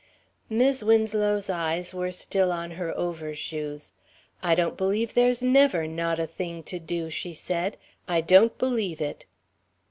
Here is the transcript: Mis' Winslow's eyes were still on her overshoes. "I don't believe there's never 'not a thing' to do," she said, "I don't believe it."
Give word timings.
Mis' 0.49 0.81
Winslow's 0.81 1.47
eyes 1.47 1.93
were 1.93 2.11
still 2.11 2.51
on 2.51 2.71
her 2.71 2.91
overshoes. 2.97 3.91
"I 4.41 4.55
don't 4.55 4.75
believe 4.75 5.13
there's 5.13 5.43
never 5.43 5.85
'not 5.85 6.17
a 6.17 6.25
thing' 6.25 6.63
to 6.63 6.79
do," 6.79 7.11
she 7.11 7.35
said, 7.35 7.77
"I 8.07 8.21
don't 8.21 8.57
believe 8.57 8.99
it." 8.99 9.25